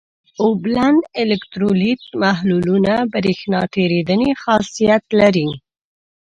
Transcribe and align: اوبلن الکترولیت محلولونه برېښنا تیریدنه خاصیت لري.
اوبلن 0.43 0.95
الکترولیت 1.23 2.03
محلولونه 2.23 2.93
برېښنا 3.13 3.61
تیریدنه 3.75 4.29
خاصیت 4.43 5.03
لري. 5.19 5.49